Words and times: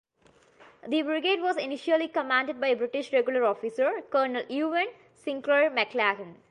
The 0.87 1.03
brigade 1.03 1.41
was 1.41 1.57
initially 1.57 2.07
commanded 2.07 2.59
by 2.59 2.69
a 2.69 2.75
British 2.75 3.13
regular 3.13 3.45
officer, 3.45 4.01
Colonel 4.09 4.41
Ewen 4.49 4.87
Sinclair-Maclagan. 5.13 6.37